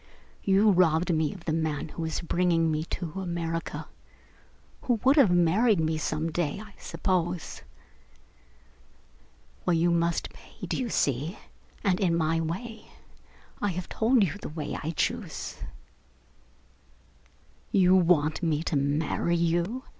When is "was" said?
2.01-2.21